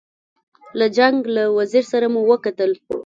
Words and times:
له 0.77 0.85
جنګ 0.97 1.17
له 1.35 1.43
وزیر 1.57 1.83
سره 1.91 2.07
مو 2.13 2.21
وکتل. 2.31 2.71